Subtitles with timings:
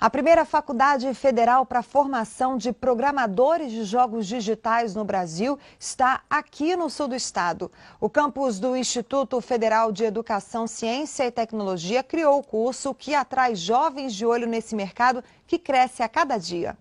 [0.00, 6.74] A primeira faculdade federal para formação de programadores de jogos digitais no Brasil está aqui
[6.74, 7.70] no sul do estado.
[8.00, 13.54] O campus do Instituto Federal de Educação, Ciência e Tecnologia criou o curso que atrai
[13.54, 16.76] jovens de olho nesse mercado que cresce a cada dia.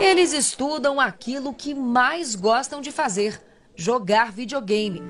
[0.00, 3.38] Eles estudam aquilo que mais gostam de fazer:
[3.76, 5.02] jogar videogame.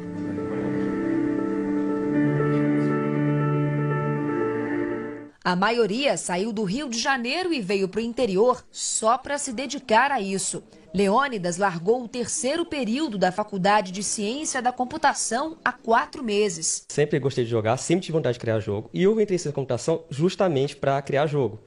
[5.45, 9.53] A maioria saiu do Rio de Janeiro e veio para o interior só para se
[9.53, 10.63] dedicar a isso.
[10.93, 16.85] Leônidas largou o terceiro período da Faculdade de Ciência da Computação há quatro meses.
[16.88, 18.91] Sempre gostei de jogar, sempre tive vontade de criar jogo.
[18.93, 21.61] E eu entrei em ciência da computação justamente para criar jogo.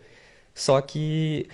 [0.54, 1.48] Só que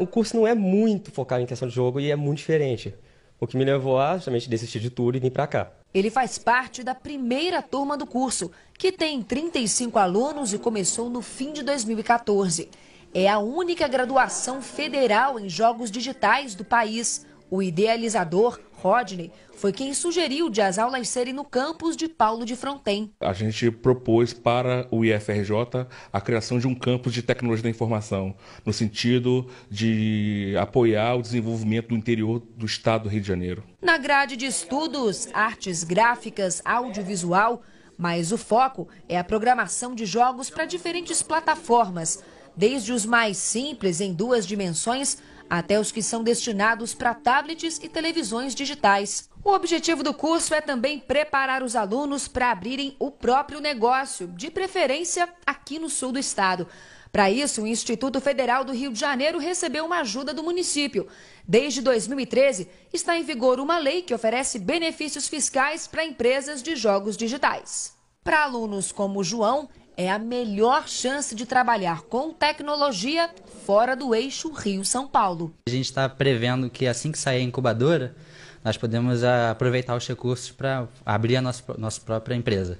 [0.00, 2.94] o curso não é muito focado em questão de jogo e é muito diferente.
[3.40, 5.72] O que me levou a justamente desistir de tudo e vir para cá.
[5.92, 11.20] Ele faz parte da primeira turma do curso, que tem 35 alunos e começou no
[11.20, 12.70] fim de 2014.
[13.12, 17.26] É a única graduação federal em jogos digitais do país.
[17.52, 22.56] O idealizador, Rodney, foi quem sugeriu de as aulas serem no campus de Paulo de
[22.56, 23.12] Fronten.
[23.20, 28.34] A gente propôs para o IFRJ a criação de um campus de tecnologia da informação,
[28.64, 33.62] no sentido de apoiar o desenvolvimento do interior do estado do Rio de Janeiro.
[33.82, 37.60] Na grade de estudos, artes gráficas, audiovisual,
[37.98, 42.24] mas o foco é a programação de jogos para diferentes plataformas,
[42.56, 45.18] desde os mais simples em duas dimensões
[45.52, 49.28] até os que são destinados para tablets e televisões digitais.
[49.44, 54.50] O objetivo do curso é também preparar os alunos para abrirem o próprio negócio, de
[54.50, 56.66] preferência aqui no sul do estado.
[57.12, 61.06] Para isso, o Instituto Federal do Rio de Janeiro recebeu uma ajuda do município.
[61.46, 67.14] Desde 2013, está em vigor uma lei que oferece benefícios fiscais para empresas de jogos
[67.14, 67.92] digitais.
[68.24, 73.30] Para alunos como João, é a melhor chance de trabalhar com tecnologia
[73.64, 75.54] fora do eixo Rio-São Paulo.
[75.68, 78.14] A gente está prevendo que assim que sair a incubadora,
[78.64, 82.78] nós podemos aproveitar os recursos para abrir a nossa, nossa própria empresa.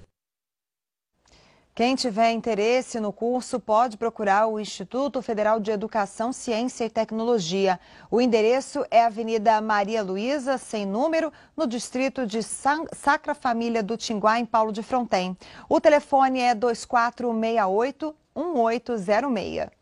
[1.75, 7.81] Quem tiver interesse no curso pode procurar o Instituto Federal de Educação, Ciência e Tecnologia.
[8.11, 14.39] O endereço é Avenida Maria Luísa, sem número, no distrito de Sacra Família do Tinguá,
[14.39, 15.35] em Paulo de Fronten.
[15.67, 19.82] O telefone é 2468 1806.